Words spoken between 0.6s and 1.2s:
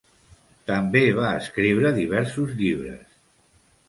També